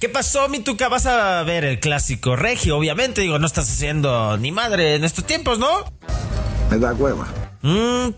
[0.00, 0.88] ¿Qué pasó, mi tuca?
[0.88, 3.20] Vas a ver el clásico regio, obviamente.
[3.20, 5.84] Digo, no estás haciendo ni madre en estos tiempos, ¿no?
[6.70, 7.26] Me da hueva.
[7.62, 8.08] Mmm,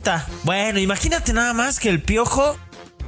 [0.44, 2.56] Bueno, imagínate nada más que el piojo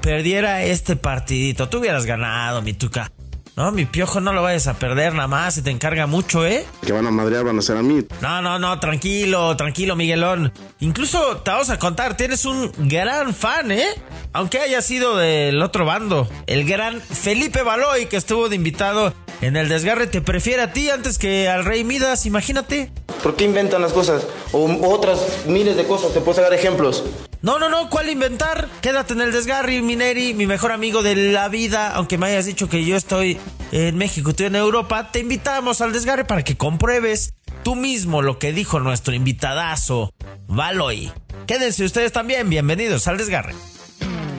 [0.00, 1.68] perdiera este partidito.
[1.68, 3.10] Tú hubieras ganado, mi tuca.
[3.59, 6.64] No, mi piojo no lo vayas a perder nada más, se te encarga mucho, ¿eh?
[6.86, 8.07] Que van a madrear, van a ser a mí.
[8.20, 10.52] No, no, no, tranquilo, tranquilo, Miguelón.
[10.79, 13.89] Incluso te vamos a contar, tienes un gran fan, ¿eh?
[14.32, 16.29] Aunque haya sido del otro bando.
[16.46, 20.89] El gran Felipe Baloy, que estuvo de invitado en el desgarre, te prefiere a ti
[20.90, 22.93] antes que al Rey Midas, imagínate.
[23.25, 24.25] ¿Por qué inventan las cosas?
[24.53, 27.03] O otras miles de cosas, te puedo sacar ejemplos.
[27.40, 28.68] No, no, no, ¿cuál inventar?
[28.80, 31.92] Quédate en el desgarre, Mineri, mi mejor amigo de la vida.
[31.92, 33.38] Aunque me hayas dicho que yo estoy
[33.70, 38.38] en México, estoy en Europa, te invitamos al desgarre para que compruebes tú mismo lo
[38.41, 40.12] que dijo nuestro invitadazo,
[40.48, 41.12] Valoy.
[41.47, 43.55] Quédense ustedes también, bienvenidos al desgarre.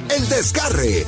[0.09, 1.05] El desgarre.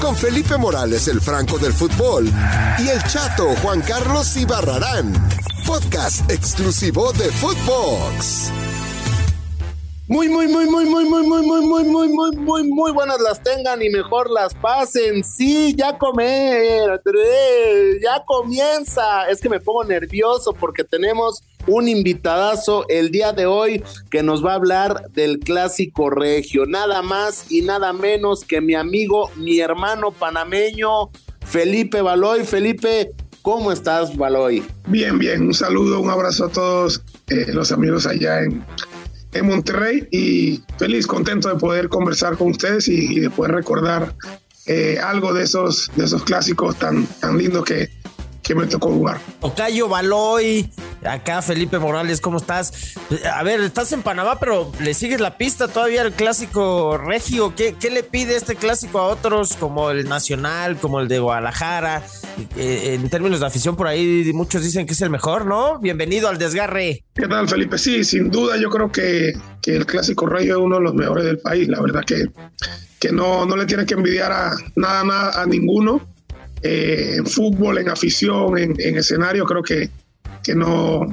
[0.00, 2.30] Con Felipe Morales, el franco del fútbol,
[2.78, 5.12] y el chato Juan Carlos Ibarrarán.
[5.66, 8.52] Podcast exclusivo de Footbox.
[10.08, 13.42] Muy, muy, muy, muy, muy, muy, muy, muy, muy, muy, muy, muy, muy buenas las
[13.42, 15.22] tengan y mejor las pasen.
[15.22, 16.98] Sí, ya comer,
[18.02, 19.28] ya comienza.
[19.28, 24.42] Es que me pongo nervioso porque tenemos un invitadazo el día de hoy que nos
[24.42, 26.64] va a hablar del clásico regio.
[26.64, 31.10] Nada más y nada menos que mi amigo, mi hermano panameño,
[31.44, 32.46] Felipe Baloy.
[32.46, 33.10] Felipe,
[33.42, 34.64] ¿cómo estás, Baloy?
[34.86, 35.42] Bien, bien.
[35.42, 38.64] Un saludo, un abrazo a todos los amigos allá en
[39.42, 44.14] Monterrey y feliz, contento de poder conversar con ustedes y, de poder recordar
[44.66, 47.88] eh, algo de esos, de esos clásicos tan, tan lindos que,
[48.42, 49.18] que me tocó jugar.
[49.40, 50.70] Ocayo Baloy,
[51.04, 52.94] acá Felipe Morales, ¿cómo estás?
[53.32, 57.54] A ver, estás en Panamá, pero le sigues la pista todavía el clásico regio.
[57.54, 62.02] ¿Qué, qué le pide este clásico a otros como el Nacional, como el de Guadalajara?
[62.56, 65.78] Eh, en términos de afición, por ahí muchos dicen que es el mejor, ¿no?
[65.78, 67.04] Bienvenido al desgarre.
[67.14, 67.78] ¿Qué tal, Felipe?
[67.78, 71.24] Sí, sin duda yo creo que, que el clásico regio es uno de los mejores
[71.24, 71.68] del país.
[71.68, 72.24] La verdad que,
[73.00, 76.17] que no, no le tiene que envidiar a nada, nada a ninguno
[76.62, 79.90] eh, en fútbol, en afición, en, escenario, creo que,
[80.42, 81.06] que no,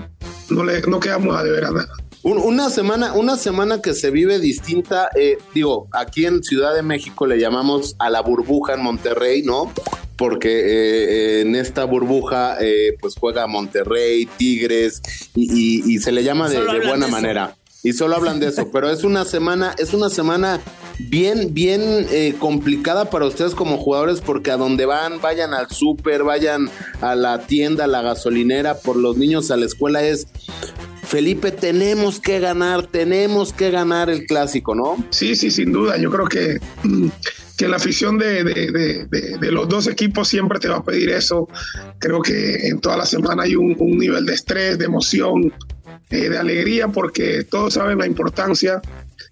[0.49, 1.93] no, le, no quedamos a deber a nada.
[2.23, 7.27] Una semana, una semana que se vive distinta, eh, digo, aquí en Ciudad de México
[7.27, 9.71] le llamamos a la burbuja en Monterrey, ¿no?
[10.17, 12.57] Porque eh, en esta burbuja
[12.99, 15.03] pues juega Monterrey, Tigres
[15.35, 17.55] y, se le llama de, buena manera.
[17.83, 20.59] Y solo hablan de eso, pero es una semana, es una semana
[20.99, 26.23] bien, bien eh, complicada para ustedes como jugadores porque a donde van, vayan al súper,
[26.23, 26.69] vayan
[27.01, 30.27] a la tienda, a la gasolinera, por los niños a la escuela es...
[31.07, 34.97] Felipe, tenemos que ganar, tenemos que ganar el clásico, ¿no?
[35.11, 35.97] Sí, sí, sin duda.
[35.97, 36.59] Yo creo que,
[37.57, 41.47] que la afición de, de, los dos equipos siempre te va a pedir eso.
[41.99, 45.53] Creo que en toda la semana hay un, nivel de estrés, de emoción,
[46.09, 48.81] eh, de alegría, porque todos saben la importancia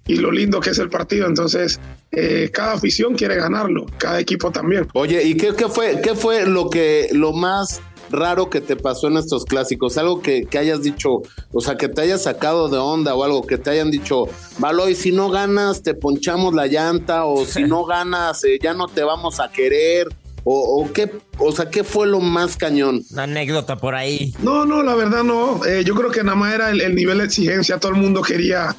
[0.06, 1.28] y lo lindo que es el partido.
[1.28, 1.80] Entonces,
[2.12, 4.88] eh, cada afición quiere ganarlo, cada equipo también.
[4.94, 9.08] Oye, ¿y qué, qué, fue, qué fue lo que lo más raro que te pasó
[9.08, 9.98] en estos clásicos?
[9.98, 11.22] Algo que, que, hayas dicho,
[11.52, 14.26] o sea, que te hayas sacado de onda o algo que te hayan dicho,
[14.60, 18.88] Valoy, si no ganas, te ponchamos la llanta, o si no ganas, eh, ya no
[18.88, 20.08] te vamos a querer.
[20.46, 23.02] O, qué, o sea, ¿qué fue lo más cañón?
[23.12, 24.34] Una anécdota por ahí.
[24.40, 25.66] No, no, la verdad no.
[25.66, 27.78] Eh, yo creo que nada más era el, el, nivel de exigencia.
[27.78, 28.76] Todo el mundo quería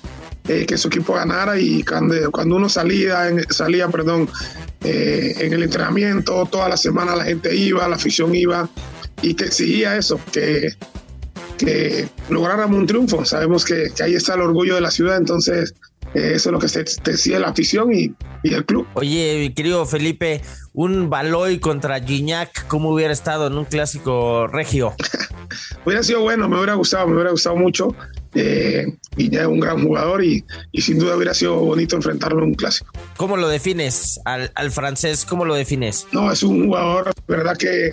[0.48, 4.28] eh, que su equipo ganara y cuando, cuando uno salía, en, salía perdón,
[4.82, 8.68] eh, en el entrenamiento, toda la semana la gente iba, la afición iba
[9.22, 10.74] y te exigía eso, que,
[11.56, 13.24] que lográramos un triunfo.
[13.24, 15.74] Sabemos que, que ahí está el orgullo de la ciudad, entonces
[16.14, 18.86] eh, eso es lo que te, decía la afición y, y, el club.
[18.94, 24.94] Oye, mi querido Felipe, un Baloy contra Gignac, ¿cómo hubiera estado en un clásico regio?
[25.84, 27.96] hubiera sido bueno, me hubiera gustado, me hubiera gustado mucho.
[28.34, 28.86] Eh,
[29.16, 32.54] Gignac es un gran jugador y, y, sin duda hubiera sido bonito enfrentarlo en un
[32.54, 32.90] clásico.
[33.16, 35.24] ¿Cómo lo defines al, al francés?
[35.24, 36.06] ¿Cómo lo defines?
[36.12, 37.92] No, es un jugador, verdad que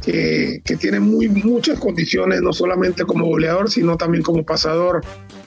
[0.00, 5.02] que, que, tiene muy, muchas condiciones, no solamente como goleador, sino también como pasador.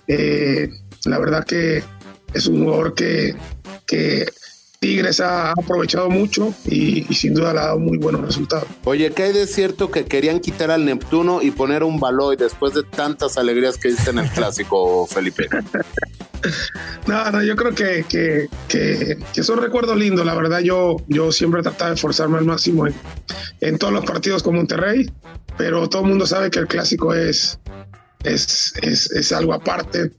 [0.07, 0.69] Eh,
[1.05, 1.83] la verdad que
[2.33, 3.35] es un jugador que,
[3.85, 4.25] que
[4.83, 8.67] Tigres ha aprovechado mucho y, sin duda le ha dado muy buenos resultados.
[8.83, 12.73] Oye, ¿qué hay de cierto que querían quitar al Neptuno y poner un Baloy después
[12.73, 15.47] de tantas alegrías que diste en el clásico, Felipe?
[17.07, 20.25] no, no, yo creo que, que, que, es un recuerdo lindo.
[20.25, 22.93] La verdad, yo, yo siempre trataba de esforzarme al máximo en,
[23.61, 25.09] en todos los partidos con Monterrey,
[25.57, 27.57] pero todo el mundo sabe que el clásico es,
[28.25, 30.11] es, es, es algo aparte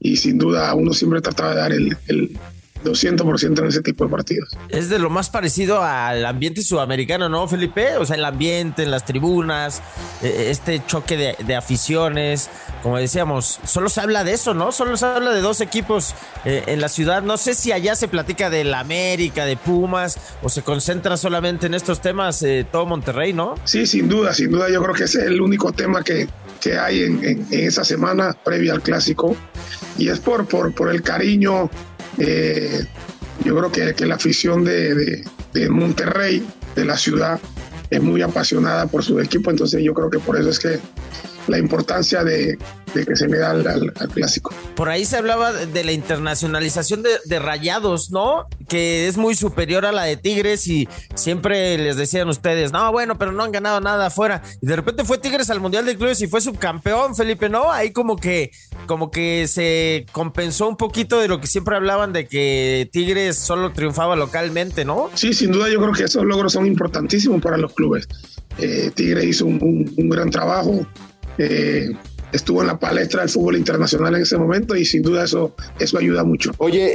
[0.00, 2.38] y sin duda uno siempre trataba de dar el,
[2.84, 4.50] 200% en ese tipo de partidos.
[4.68, 7.96] Es de lo más parecido al ambiente sudamericano, ¿no, Felipe?
[7.96, 9.82] O sea, el ambiente en las tribunas,
[10.22, 12.50] eh, este choque de, de aficiones,
[12.82, 14.72] como decíamos, solo se habla de eso, ¿no?
[14.72, 16.14] Solo se habla de dos equipos
[16.44, 17.22] eh, en la ciudad.
[17.22, 21.66] No sé si allá se platica de la América, de Pumas, o se concentra solamente
[21.66, 23.54] en estos temas eh, todo Monterrey, ¿no?
[23.64, 24.70] Sí, sin duda, sin duda.
[24.70, 26.28] Yo creo que ese es el único tema que,
[26.60, 29.36] que hay en, en- en esa semana previa al clásico.
[29.96, 31.70] Y es por, por, por el cariño.
[32.18, 32.84] Eh,
[33.44, 35.22] yo creo que, que la afición de,
[35.52, 37.40] de- Monterrey, de la ciudad,
[37.90, 39.50] es muy apasionada por su equipo.
[39.50, 40.78] Entonces yo creo que por eso es que
[41.48, 42.58] la importancia de,
[42.92, 44.52] que se le da al, clásico.
[44.76, 48.46] Por ahí se hablaba de la internacionalización de Rayados, ¿no?
[48.68, 53.16] Que es muy superior a la de Tigres y siempre les decían ustedes, no, bueno,
[53.18, 54.42] pero no han ganado nada afuera.
[54.60, 57.72] Y de repente fue Tigres al Mundial de Clubes y fue subcampeón, Felipe, ¿no?
[57.72, 58.50] Ahí como que,
[58.88, 63.72] como que se compensó un poquito de lo que siempre hablaban de que Tigres solo
[63.72, 65.10] triunfaba localmente, ¿no?
[65.14, 68.08] Sí, sin duda yo creo que esos logros son importantísimos para los clubes.
[68.58, 70.84] Eh, Tigre hizo un, un- un gran trabajo,
[71.38, 71.90] eh,
[72.32, 75.96] estuvo en la palestra del fútbol internacional en ese momento y sin duda eso, eso
[75.98, 76.50] ayuda mucho.
[76.58, 76.88] Oye,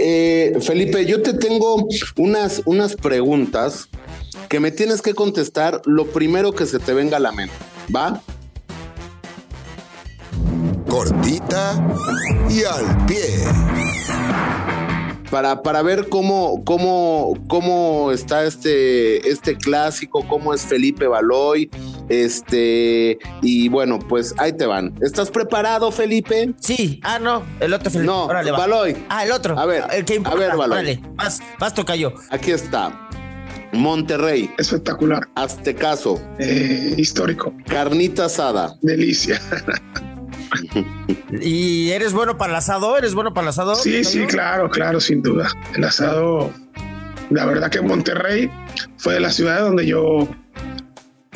[0.50, 1.88] eh, Felipe, yo te tengo
[2.18, 3.88] unas, unas preguntas
[4.50, 7.56] que me tienes que contestar lo primero que se te venga a la mente,
[7.96, 8.22] ¿va?
[10.94, 11.74] Cortita
[12.52, 13.48] y al pie.
[15.32, 21.72] Para, para ver cómo, cómo, cómo está este, este clásico, cómo es Felipe Baloy,
[22.10, 24.94] este, y bueno, pues ahí te van.
[25.02, 26.54] ¿Estás preparado, Felipe?
[26.60, 28.06] Sí, ah, no, el otro Felipe.
[28.06, 28.52] No, Órale.
[28.52, 28.96] Baloy.
[29.10, 29.58] Ah, el otro.
[29.58, 30.38] A ver, el que a importa.
[30.38, 30.78] ver, Baloy.
[30.78, 32.14] Órale, vas, vas, tocayo.
[32.30, 33.10] Aquí está.
[33.72, 39.42] Monterrey, Espectacular, Aztecaso, eh, histórico, carnita asada, delicia.
[41.42, 42.98] ¿Y eres bueno para el asado?
[42.98, 43.76] ¿Eres bueno para el asado?
[43.76, 45.50] Sí, sí, claro, claro, sin duda.
[45.76, 46.52] El asado,
[47.30, 48.50] la verdad que Monterrey
[48.98, 50.28] fue de las ciudades donde yo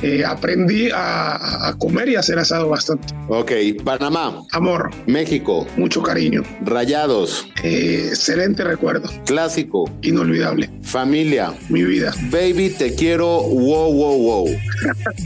[0.01, 3.13] eh, aprendí a, a comer y a hacer asado bastante.
[3.29, 3.51] Ok,
[3.83, 12.13] Panamá, Amor, México, mucho cariño, Rayados, eh, excelente recuerdo, Clásico, inolvidable, Familia, mi vida.
[12.29, 14.47] Baby, te quiero, wow, wow, wow.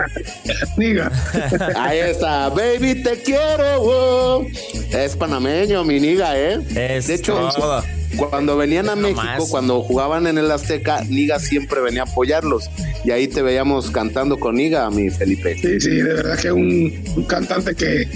[0.77, 1.11] Niga,
[1.75, 4.47] Ahí está, baby, te quiero, wow.
[4.91, 6.59] Es panameño, mi niga, ¿eh?
[6.75, 7.83] Es de hecho, todo.
[8.17, 12.69] Cuando venían a México, cuando jugaban en el Azteca, Niga siempre venía a apoyarlos.
[13.03, 15.57] Y ahí te veíamos cantando con Niga, mi Felipe.
[15.57, 18.07] sí, sí, de verdad que un, un cantante que,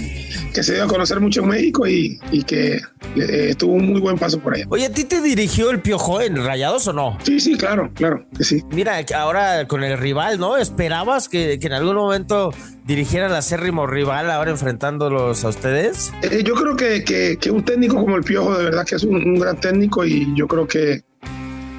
[0.52, 2.80] que se dio a conocer mucho en México y, y que
[3.16, 4.64] eh, tuvo un muy buen paso por allá.
[4.68, 7.18] Oye, ¿a ti te dirigió el Piojo en Rayados o no?
[7.22, 8.62] Sí, sí, claro, claro, que sí.
[8.70, 10.56] Mira, ahora con el rival, ¿no?
[10.56, 12.52] ¿Esperabas que, que en algún momento
[12.84, 16.12] dirigiera al acérrimo rival ahora enfrentándolos a ustedes?
[16.22, 19.04] Eh, yo creo que, que- que un técnico como el Piojo de verdad que es
[19.04, 21.02] un, un gran técnico y yo creo que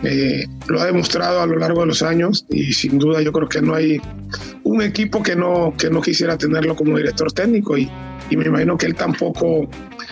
[0.04, 3.50] eh, lo ha demostrado a lo largo de los años y sin duda yo creo
[3.50, 4.00] que no hay
[4.78, 7.90] un equipo que no, que no quisiera tenerlo como director técnico y,
[8.30, 9.68] y me imagino que él tampoco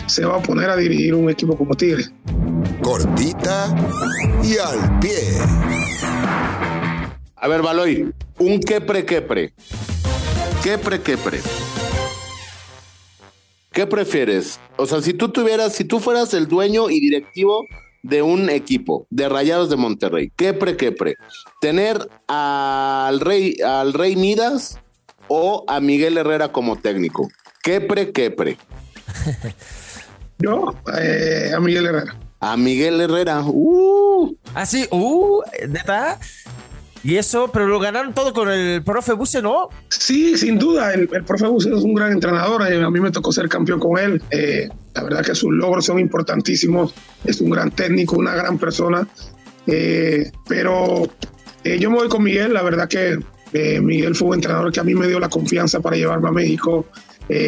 [0.06, 2.04] se va a poner a dirigir un equipo como Tigre.
[2.82, 3.74] Cortita
[4.42, 5.38] y al pie.
[7.36, 9.52] A ver, Baloy, un quepre quepre.
[10.64, 11.40] Quepre quepre.
[13.70, 14.58] ¿Qué prefieres?
[14.76, 17.64] O sea, si tú tuvieras, si tú fueras el dueño y directivo
[18.02, 21.16] de un equipo de Rayados de Monterrey, ¿qué pre qué pre?
[21.60, 24.78] ¿Tener al rey, al rey Midas
[25.28, 27.28] o a Miguel Herrera como técnico?
[27.62, 28.56] ¿Qué pre qué pre?
[30.38, 32.16] Yo, eh, a Miguel Herrera.
[32.40, 33.42] A Miguel Herrera.
[33.44, 36.18] Uh, Ah, sí, uh, neta.
[37.06, 39.68] Y eso, pero lo ganaron todo con el profe Buse, ¿no?
[39.88, 43.30] Sí, sin duda, el, profe Bucet es un gran entrenador, eh, a mí me tocó
[43.30, 46.92] ser campeón con él, eh, la verdad que sus logros son importantísimos,
[47.24, 49.06] es un gran técnico, una gran persona,
[49.68, 51.08] eh, pero
[51.78, 53.16] yo me voy con Miguel, la verdad que
[53.80, 56.86] Miguel fue un entrenador que a mí me dio la confianza para llevarme a México,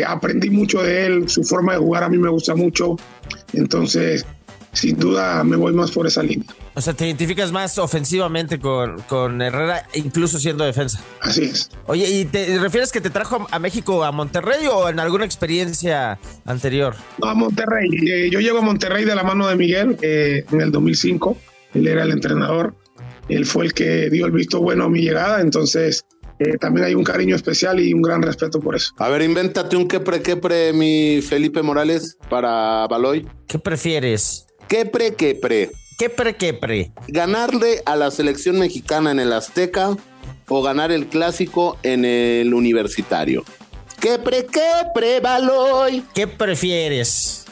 [0.07, 2.95] aprendí mucho de él, su forma de jugar a mí me gusta mucho,
[3.53, 4.25] entonces
[4.73, 9.01] sin duda me voy más por esa línea, O sea, te identificas más ofensivamente con,
[9.03, 11.03] con Herrera, incluso siendo defensa.
[11.21, 11.71] así es.
[11.87, 16.19] Oye, ¿y te refieres que te trajo a México a Monterrey o en alguna experiencia
[16.45, 16.95] anterior?
[17.19, 17.89] No, a Monterrey.
[18.07, 21.37] Eh, yo llego a Monterrey de la mano de Miguel eh, en el 2005.
[21.75, 22.75] Él era el entrenador.
[23.29, 25.41] Él fue el que dio el visto bueno a mi llegada.
[25.41, 26.05] Entonces,
[26.39, 28.93] eh, también hay un cariño especial y un gran respeto por eso.
[28.99, 33.27] a ver, invéntate un qué pre qué pre, mi Felipe Morales, para Baloy.
[33.47, 34.47] ¿Qué prefieres?
[34.69, 35.71] ¿Qué pre qué pre?
[35.97, 36.93] ¿Qué pre, qué pre?
[37.09, 39.97] ganarle a la selección mexicana en el Azteca
[40.47, 43.45] o ganar el clásico en el universitario.
[43.99, 46.05] ¿Qué pre, qué pre, Baloy?
[46.15, 47.47] ¿Qué prefieres?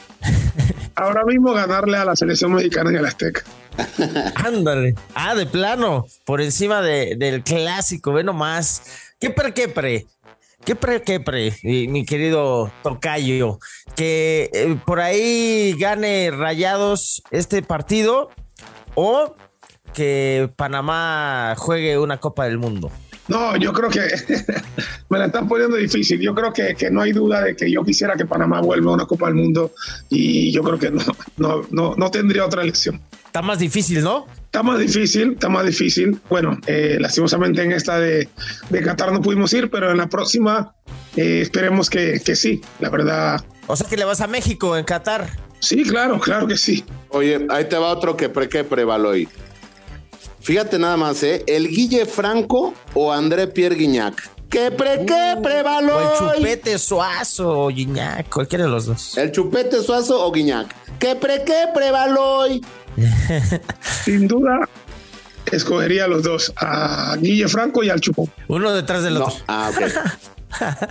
[0.95, 3.43] Ahora mismo ganarle a la selección mexicana en el Azteca.
[4.35, 4.93] Ándale.
[5.15, 8.83] Ah, de plano, por encima de, del clásico, ve nomás.
[9.19, 10.05] ¿Qué pre,
[10.65, 11.01] qué pre?
[11.01, 13.59] ¿Qué pre, mi querido Tocayo?
[13.95, 18.29] Que eh, por ahí gane Rayados este partido
[18.95, 19.35] o
[19.93, 22.91] que Panamá juegue una Copa del Mundo.
[23.27, 23.99] No, yo creo que
[25.09, 26.19] me la están poniendo difícil.
[26.19, 28.93] Yo creo que, que, no hay duda de que yo quisiera que Panamá vuelva a
[28.93, 29.71] una Copa del Mundo
[30.09, 31.03] y yo creo que no,
[31.37, 33.01] no, no, no tendría otra elección.
[33.25, 34.27] Está más difícil, ¿no?
[34.47, 36.19] Está más difícil, está más difícil.
[36.29, 38.27] Bueno, eh, lastimosamente en esta de,
[38.69, 40.73] de, Qatar no pudimos ir, pero en la próxima
[41.15, 43.43] eh, esperemos que, que sí, la verdad.
[43.67, 45.29] O sea que le vas a México en Qatar.
[45.59, 46.83] Sí, claro, claro que sí.
[47.09, 49.27] Oye, ahí te va otro que pre que prevaloy.
[50.39, 51.43] Fíjate nada más, ¿eh?
[51.45, 54.29] ¿El Guille Franco o André Pierre Guignac?
[54.49, 56.03] ¿Qué pre qué prevaloy?
[56.21, 59.17] O el Chupete Suazo o Guignac, cualquiera de los dos.
[59.17, 60.73] ¿El Chupete Suazo o Guignac?
[60.99, 62.61] ¿Qué pre qué prevaloy?
[64.03, 64.67] Sin duda,
[65.51, 68.29] escogería a los dos, a Guille Franco y al Chupón.
[68.47, 69.25] Uno detrás del No.
[69.25, 69.43] otro.
[69.47, 69.71] Ah.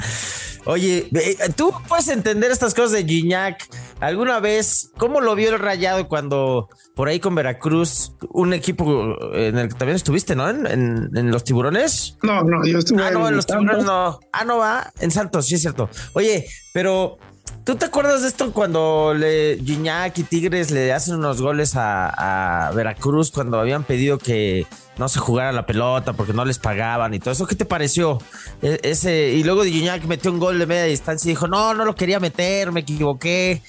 [0.66, 3.66] Oye, eh, tú puedes entender estas cosas de Gignac.
[4.00, 9.56] ¿Alguna vez, cómo lo vio el rayado cuando por ahí con Veracruz, un equipo en
[9.58, 10.50] el que también estuviste, ¿no?
[10.50, 12.16] En, en- en los tiburones.
[12.22, 13.60] No, no, yo estuve Ah, no, en los Santos.
[13.62, 14.20] tiburones no.
[14.32, 14.92] Ah, no va.
[15.00, 15.88] En Santos, sí es cierto.
[16.14, 17.16] Oye, pero
[17.64, 22.70] ¿tú te acuerdas de esto cuando le, Gignac y Tigres le hacen unos goles a,
[22.74, 24.66] Veracruz cuando habían pedido que
[24.98, 27.46] no se jugara la pelota porque no les pagaban y todo eso?
[27.46, 28.18] ¿Qué te pareció?
[28.62, 31.84] E- ese, y luego Gignac metió un gol de media distancia y dijo, no, no
[31.84, 33.62] lo quería meter, me equivoqué.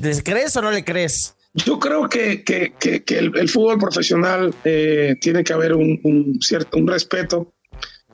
[0.00, 1.34] ¿Le crees o no le crees?
[1.54, 6.86] Yo creo que, que, que, el, fútbol profesional eh, tiene que haber un, cierto un
[6.86, 7.52] respeto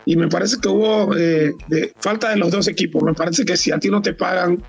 [0.06, 1.52] y me parece que hubo eh,
[1.98, 3.02] falta de los dos equipos.
[3.02, 4.62] Me parece que si a ti no te pagan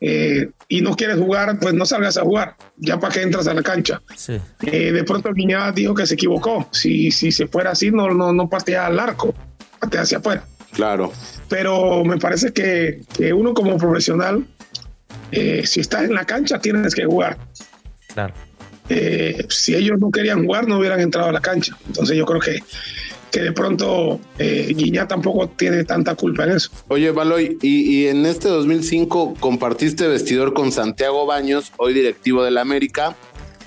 [0.00, 3.54] eh, y no quieres jugar, pues no salgas a jugar, ya para que entras a
[3.54, 4.00] la cancha.
[4.16, 4.40] Sí.
[4.62, 6.68] Eh, de pronto Guiñada dijo que se equivocó.
[6.72, 9.34] Si, si se fuera así, no, no, no patea al arco,
[9.78, 10.44] patea hacia afuera.
[10.72, 11.12] Claro.
[11.48, 14.46] Pero me parece que, que uno como profesional,
[15.32, 17.36] eh, si estás en la cancha, tienes que jugar.
[18.14, 18.34] Claro.
[18.88, 21.76] Eh, si ellos no querían jugar, no hubieran entrado a la cancha.
[21.86, 22.58] Entonces yo creo que,
[23.30, 26.70] que de pronto eh, Guiñá tampoco tiene tanta culpa en eso.
[26.88, 32.58] Oye, Baloy, y, y en este 2005 compartiste vestidor con Santiago Baños, hoy directivo del
[32.58, 33.16] América.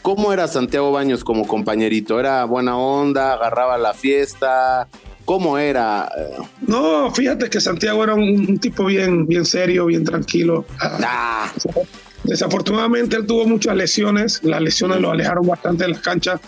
[0.01, 2.19] ¿Cómo era Santiago Baños como compañerito?
[2.19, 3.33] ¿Era buena onda?
[3.33, 4.89] ¿Agarraba la fiesta?
[5.23, 6.11] ¿Cómo era?
[6.67, 10.65] No, fíjate que Santiago era un, un tipo bien, bien serio, bien tranquilo.
[10.81, 10.97] Ah,
[11.47, 11.51] Ah,
[12.25, 16.39] Desafortunadamente él tuvo muchas lesiones, las lesiones lo alejaron bastante de las canchas,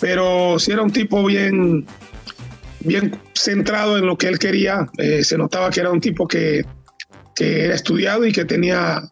[0.00, 1.86] pero sí era un tipo bien,
[2.88, 4.88] bien centrado en lo que él quería.
[4.98, 6.64] Eh, se notaba que era un tipo que,
[7.36, 9.02] que era estudiado y que tenía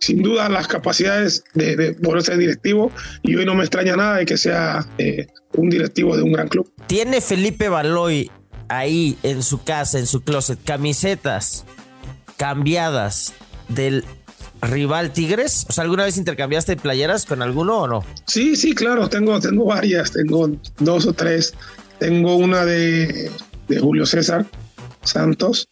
[0.00, 2.90] sin duda las capacidades de, de poder ser directivo
[3.22, 6.48] y hoy no me extraña nada de que sea eh, un directivo de un gran
[6.48, 6.72] club.
[6.86, 8.30] ¿Tiene Felipe Baloy
[8.68, 11.64] ahí en su casa, en su closet, camisetas
[12.36, 13.34] cambiadas
[13.68, 14.04] del
[14.62, 15.66] rival Tigres?
[15.68, 18.04] O sea, ¿alguna vez intercambiaste playeras con alguno o no?
[18.26, 21.54] Sí, sí, claro, tengo, tengo varias, tengo dos o tres.
[21.98, 23.30] Tengo una de,
[23.68, 24.46] de Julio César
[25.02, 25.68] Santos,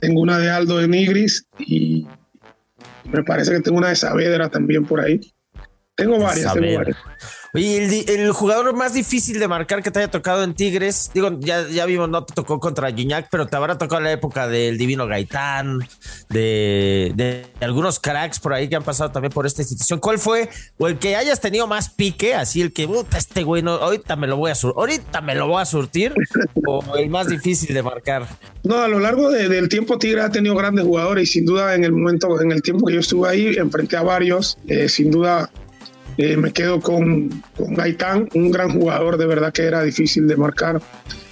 [0.00, 2.06] tengo una de Aldo de Nigris y
[3.04, 5.20] me parece que tengo una de Saavedra también por ahí.
[5.94, 6.96] Tengo varias, tengo varias.
[7.56, 11.66] Oye, el, jugador más difícil de marcar que te haya tocado en Tigres, digo, ya,
[11.66, 15.06] ya vimos, no te tocó contra Gignac, pero te habrá tocado la época del Divino
[15.06, 15.78] Gaitán,
[16.28, 20.00] de, algunos cracks por ahí que han pasado también por esta institución.
[20.00, 20.50] ¿Cuál fue?
[20.76, 24.16] O el que hayas tenido más pique, así el que, puta, este güey, no, ahorita
[24.16, 26.12] me lo voy a surtir, ahorita me lo voy a surtir,
[26.66, 28.26] o el más difícil de marcar.
[28.64, 31.74] No, a lo largo de- del tiempo Tigre ha tenido grandes jugadores y sin duda
[31.74, 34.58] en el momento, en el tiempo que yo estuve ahí, enfrenté a varios.
[34.68, 35.50] Eh, sin duda
[36.18, 40.36] eh, me quedo con, con Gaitán, un gran jugador, de verdad que era difícil de
[40.36, 40.80] marcar.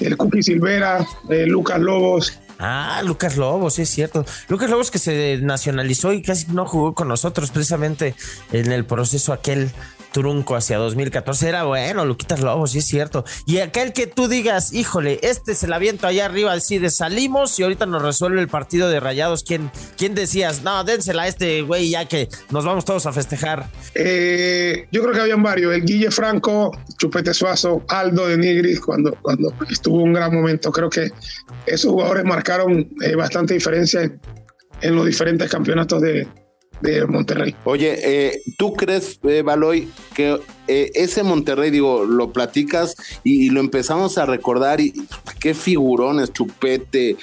[0.00, 4.24] El Cookie Silvera, eh, Lucas Lobos, Ah, Lucas Lobos, es cierto.
[4.48, 8.14] Lucas Lobos que se nacionalizó y casi no jugó con nosotros precisamente
[8.52, 9.70] en el proceso aquel
[10.14, 11.48] trunco hacia 2014.
[11.48, 13.24] Era bueno, Luquitas Lobos, sí es cierto.
[13.46, 17.58] Y aquel que tú digas, híjole, este se la aviento allá arriba, así de salimos
[17.58, 19.42] y ahorita nos resuelve el partido de rayados.
[19.42, 20.62] ¿Quién, quién decías?
[20.62, 23.66] No, dénsela a este güey ya que nos vamos todos a festejar.
[23.96, 25.74] Eh, yo creo que habían varios.
[25.74, 30.70] El Guille Franco, Chupete Suazo, Aldo de Nigris, cuando, cuando estuvo un gran momento.
[30.70, 31.10] Creo que
[31.66, 34.20] esos jugadores marcaron eh, bastante diferencia en,
[34.80, 36.28] en los diferentes campeonatos de,
[36.84, 37.54] de Monterrey.
[37.64, 40.38] Oye, eh, ¿tú crees, eh, Baloy, que
[40.68, 44.92] eh, ese Monterrey, digo, lo platicas y, y lo empezamos a recordar y
[45.40, 47.16] qué figurones, Chupete,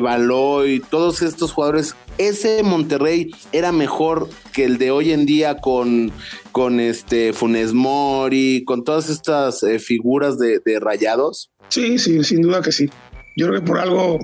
[0.00, 6.12] Baloy, todos estos jugadores, ese Monterrey era mejor que el de hoy en día con,
[6.52, 11.50] con este Funes Mori, con todas estas figuras de, de rayados?
[11.68, 12.88] Sí, sí, sin duda que sí.
[13.36, 14.18] Yo creo que por algo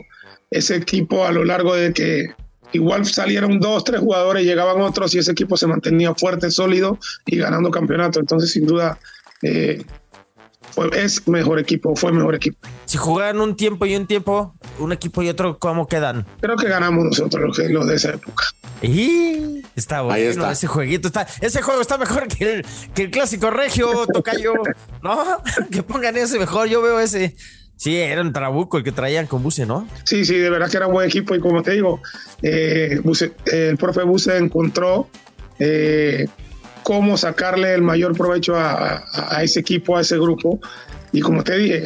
[0.51, 2.27] ese equipo a lo largo de que
[2.75, 7.39] igual salieron dos, tres jugadores, llegaban otros y ese equipo se mantenía fuerte, sólido y
[7.39, 8.21] ganando campeonato.
[8.21, 8.99] Entonces, sin duda,
[9.43, 9.83] eh,
[10.73, 12.59] fue, es mejor equipo, fue mejor equipo.
[12.87, 16.27] Si jugaran un tiempo y un tiempo, un equipo y otro, ¿cómo quedan?
[16.41, 18.45] Creo que ganamos nosotros los, que, los de esa época.
[18.83, 20.51] Y está bueno Ahí está.
[20.53, 21.09] ese jueguito.
[21.09, 24.55] Está, ese juego está mejor que el, que el clásico regio, Tocayo.
[25.03, 25.43] ¿No?
[25.71, 26.69] Que pongan ese mejor.
[26.69, 27.37] Yo veo ese.
[27.77, 29.87] Sí, era un trabuco el que traían con Buse, ¿no?
[30.05, 32.01] Sí, sí, de verdad que era un buen equipo y como te digo,
[32.43, 33.01] eh,
[33.53, 35.09] el profe Buse encontró
[35.59, 36.27] eh,
[36.83, 40.61] cómo sacarle el mayor provecho a ese equipo, a ese grupo
[41.13, 41.85] y como te dije,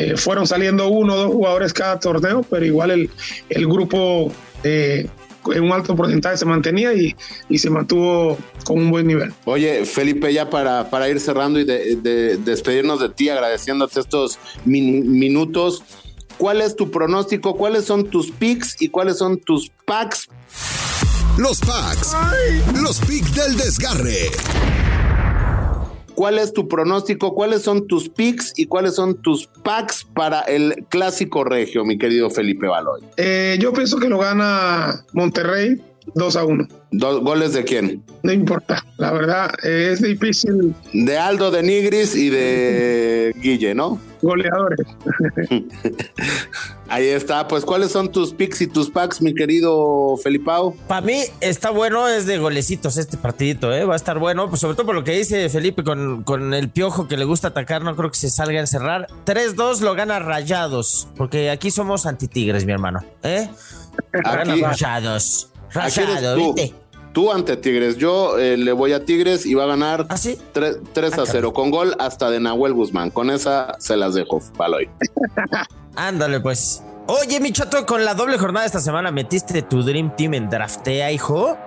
[0.00, 3.10] eh, fueron saliendo uno o dos jugadores cada torneo, pero igual el,
[3.50, 4.32] el grupo
[4.64, 5.06] eh,
[5.54, 7.14] en un alto porcentaje se mantenía y,
[7.48, 9.32] y se mantuvo con un buen nivel.
[9.44, 14.38] Oye, Felipe, ya para, para ir cerrando y de, de- despedirnos de ti, agradeciéndote estos
[14.64, 15.82] min- minutos,
[16.38, 17.56] ¿cuál es tu pronóstico?
[17.56, 20.28] ¿Cuáles son tus picks y cuáles son tus packs?
[21.38, 22.12] Los packs.
[22.82, 24.30] Los picks del desgarre.
[26.20, 27.34] ¿Cuál es tu pronóstico?
[27.34, 32.28] ¿Cuáles son tus picks y cuáles son tus packs para el clásico regio, mi querido
[32.28, 33.00] Felipe Baloy?
[33.16, 35.80] Eh, yo pienso que lo gana Monterrey
[36.14, 36.68] 2 a 1.
[36.92, 38.02] ¿Dos goles de quién?
[38.22, 44.00] No importa, la verdad eh, es difícil De Aldo, de Nigris y de Guille, ¿no?
[44.22, 44.86] goleadores.
[46.88, 47.48] Ahí está.
[47.48, 50.74] Pues, ¿cuáles son tus picks y tus packs, mi querido Felipao?
[50.88, 53.84] Para mí está bueno, es de golecitos este partidito, ¿eh?
[53.84, 56.68] Va a estar bueno, pues sobre todo por lo que dice Felipe con, con el
[56.68, 59.06] piojo que le gusta atacar, no creo que se salga a encerrar.
[59.24, 63.48] 3-2 lo gana Rayados, porque aquí somos antitigres, mi hermano, ¿eh?
[64.24, 65.46] Aquí- Rayados.
[66.34, 66.54] Tú.
[66.54, 66.74] ¿viste?
[67.12, 67.96] Tú ante Tigres.
[67.96, 70.38] Yo eh, le voy a Tigres y va a ganar ¿Ah, sí?
[70.52, 73.10] 3, a Ah, 0 con gol hasta de Nahuel Guzmán.
[73.10, 74.88] Con esa se las dejo, Baloy.
[75.96, 76.82] Ándale, pues.
[77.08, 81.10] Oye, mi chato, con la doble jornada esta semana, ¿metiste tu Dream Team en Draftea,
[81.10, 81.58] hijo?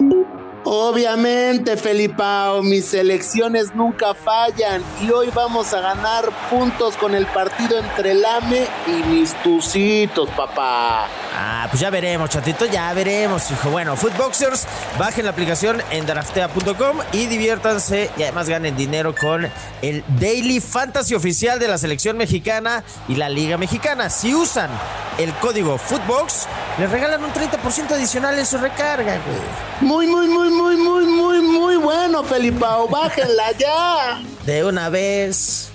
[0.64, 7.78] Obviamente, Felipao, mis selecciones nunca fallan y hoy vamos a ganar puntos con el partido
[7.78, 11.08] entre Lame y mis tucitos, papá.
[11.36, 13.72] Ah, pues ya veremos, chatito, ya veremos, hijo.
[13.72, 14.68] Bueno, Footboxers,
[15.00, 19.50] bajen la aplicación en draftea.com y diviértanse y además ganen dinero con
[19.82, 24.12] el Daily Fantasy oficial de la selección mexicana y la Liga Mexicana.
[24.12, 24.70] Si usan
[25.18, 29.40] el código Footbox, les regalan un 30% adicional en su recarga, güey.
[29.82, 32.88] Muy, muy, muy, muy, muy, muy, muy bueno, Felipao.
[32.88, 34.22] Bájenla ya.
[34.46, 35.70] De una vez.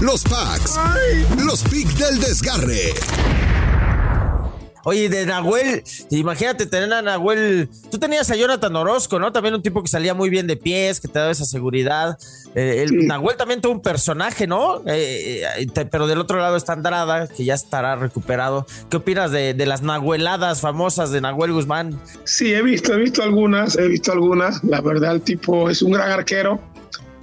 [0.00, 0.78] Los packs.
[1.38, 2.94] Los picks del desgarre.
[4.84, 7.68] Oye, de Nahuel, imagínate tener a Nahuel.
[7.90, 9.32] Tú tenías a Jonathan Orozco, ¿no?
[9.32, 12.18] También un tipo que salía muy bien de pies, que te daba esa seguridad.
[12.54, 12.96] Eh, el Sí.
[13.06, 14.82] Nahuel también tuvo un personaje, ¿no?
[14.86, 18.66] Eh, eh, te- pero del otro lado está Andrada, que ya estará recuperado.
[18.90, 21.98] ¿Qué opinas de, de las Nahueladas famosas de Nahuel Guzmán?
[22.24, 24.62] Sí, he visto, he visto algunas, he visto algunas.
[24.64, 26.60] La verdad, el tipo es un gran arquero.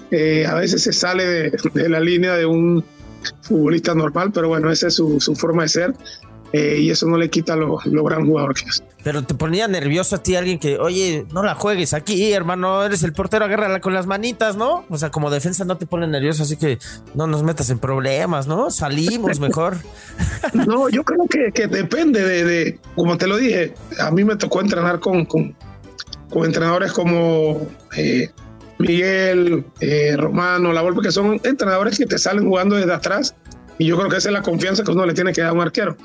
[0.10, 2.84] Eh, a veces se sale de, de la línea de un
[3.44, 5.94] futbolista normal, pero bueno, esa es su, su forma de ser.
[6.54, 8.84] Eh, y eso no le quita lo, lo gran jugador que es.
[9.04, 13.04] Pero te ponía nervioso a ti alguien que, oye, no la juegues aquí, hermano, eres
[13.04, 14.84] el portero, agárrala con las manitas, ¿no?
[14.90, 16.78] O sea, como defensa no te pone nervioso, así que
[17.16, 18.70] no nos metas en problemas, ¿no?
[18.70, 19.78] Salimos mejor.
[20.54, 24.36] No, yo creo que, que depende de, de- como te lo dije, a mí me
[24.36, 25.56] tocó entrenar con, con,
[26.30, 28.30] con entrenadores como eh,
[28.80, 33.36] Miguel, eh, Romano, La Volpe, que son entrenadores que te salen jugando desde atrás
[33.78, 35.54] y yo creo que esa es la confianza que uno le tiene que dar a
[35.54, 35.96] un arquero,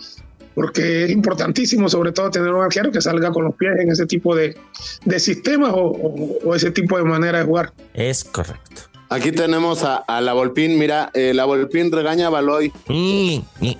[0.56, 4.06] porque es importantísimo sobre todo tener un arquero que salga con los pies en ese
[4.06, 4.56] tipo de,
[5.04, 7.72] de sistemas o, o- o ese tipo de manera de jugar.
[7.94, 8.82] Es correcto.
[9.08, 10.78] Aquí tenemos a, a la Volpín.
[10.80, 12.72] Mira, eh, la Volpín regaña a Baloy.
[12.88, 13.76] Y- y-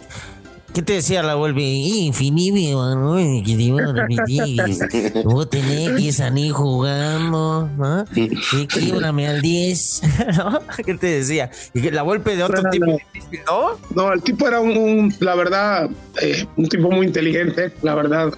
[0.77, 1.62] ¿Qué te decía la vuelve?
[1.62, 5.25] Infinity, mano, que te iba a repetir.
[5.25, 8.05] Vos tenés que salir jugando, ¿no?
[8.15, 10.03] Y quíbrame al 10.
[10.37, 10.61] ¿no?
[10.85, 11.51] ¿Qué te decía?
[11.73, 12.99] Y que la golpe de otro No, tipo no.
[13.15, 13.69] difícil, ¿no?
[13.95, 15.89] No, el tipo era un, un- la verdad,
[16.21, 18.35] eh, un tipo muy inteligente, la verdad,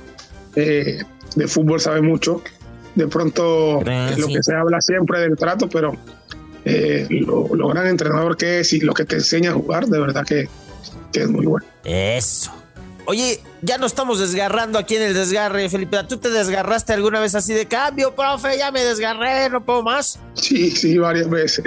[0.55, 1.03] eh,
[1.35, 2.41] de fútbol sabe mucho.
[2.95, 4.13] De pronto, Gracias.
[4.13, 5.97] es lo que se habla siempre del trato, pero
[6.65, 9.99] eh, lo, lo gran entrenador que es y lo que te enseña a jugar, de
[9.99, 10.49] verdad que,
[11.13, 11.67] que es muy bueno.
[11.85, 12.53] Eso.
[13.11, 15.97] Oye, ya no estamos desgarrando aquí en el desgarre, Felipe.
[16.07, 18.59] ¿Tú te desgarraste alguna vez así de cambio, profe?
[18.59, 20.21] Ya me desgarré, no puedo más.
[20.35, 21.65] Sí, sí, varias veces.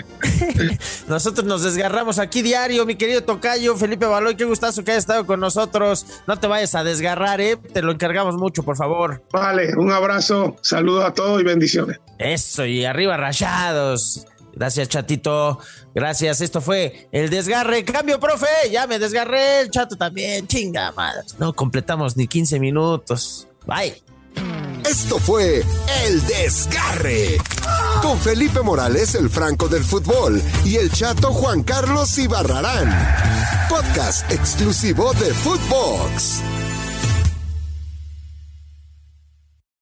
[1.08, 4.36] Nosotros nos desgarramos aquí diario, mi querido Tocayo, Felipe Baloy.
[4.36, 6.06] Qué gustazo que hayas estado con nosotros.
[6.28, 7.58] No te vayas a desgarrar, ¿eh?
[7.58, 9.24] Te lo encargamos mucho, por favor.
[9.34, 11.98] Vale, un abrazo, saludos a todos y bendiciones.
[12.20, 14.28] Eso, y arriba rayados.
[14.62, 15.58] Gracias, chatito.
[15.96, 16.40] Gracias.
[16.40, 17.84] Esto fue el desgarre.
[17.84, 18.46] Cambio, profe.
[18.72, 19.62] Ya me desgarré.
[19.62, 20.46] El chato también.
[20.46, 21.24] Chinga madre.
[21.40, 23.48] No completamos ni 15 minutos.
[23.66, 24.04] Bye.
[24.88, 25.64] Esto fue
[26.04, 27.38] El Desgarre.
[28.04, 33.68] Con Felipe Morales, el Franco del Fútbol, y el chato Juan Carlos Ibarrarán.
[33.68, 36.61] Podcast exclusivo de Footbox.